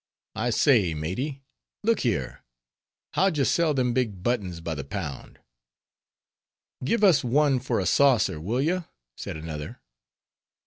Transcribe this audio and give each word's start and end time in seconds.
I 0.33 0.49
say, 0.49 0.95
maty—look 0.95 1.99
here—how 1.99 3.29
d'ye 3.29 3.43
sell 3.43 3.75
them 3.75 3.93
big 3.93 4.23
buttons 4.23 4.59
by 4.59 4.73
the 4.73 4.83
pound?" 4.83 5.37
"Give 6.83 7.03
us 7.03 7.23
one 7.23 7.59
for 7.59 7.79
a 7.79 7.85
saucer, 7.85 8.41
will 8.41 8.63
ye?" 8.63 8.79
said 9.15 9.37
another. 9.37 9.79